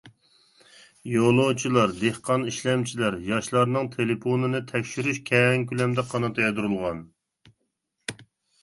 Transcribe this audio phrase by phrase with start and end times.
[1.09, 7.09] يولۇچىلار، دېھقان ئىشلەمچىلەر، ياشلارنىڭ تېلېفونىنى تەكشۈرۈش كەڭ كۆلەمدە قانات يايدۇرۇلغان.